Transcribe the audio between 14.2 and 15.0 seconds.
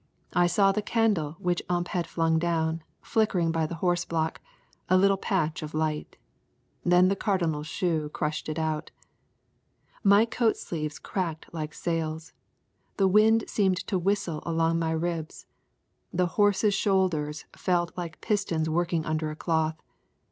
along my